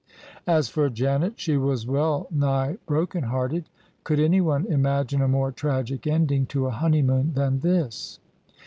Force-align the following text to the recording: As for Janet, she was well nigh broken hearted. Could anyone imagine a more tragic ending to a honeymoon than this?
As 0.47 0.67
for 0.67 0.89
Janet, 0.89 1.39
she 1.39 1.57
was 1.57 1.85
well 1.85 2.25
nigh 2.31 2.79
broken 2.87 3.25
hearted. 3.25 3.69
Could 4.03 4.19
anyone 4.19 4.65
imagine 4.65 5.21
a 5.21 5.27
more 5.27 5.51
tragic 5.51 6.07
ending 6.07 6.47
to 6.47 6.65
a 6.65 6.71
honeymoon 6.71 7.33
than 7.35 7.59
this? 7.59 8.19